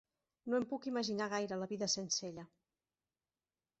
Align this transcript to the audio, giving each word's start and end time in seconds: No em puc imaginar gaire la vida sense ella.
No 0.51 0.55
em 0.59 0.63
puc 0.71 0.87
imaginar 0.91 1.27
gaire 1.33 1.59
la 1.65 1.69
vida 1.75 1.91
sense 1.97 2.27
ella. 2.31 2.47